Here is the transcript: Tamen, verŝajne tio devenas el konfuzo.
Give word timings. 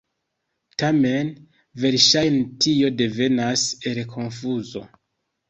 Tamen, 0.83 1.29
verŝajne 1.83 2.41
tio 2.65 2.91
devenas 3.03 3.67
el 3.93 4.03
konfuzo. 4.17 4.85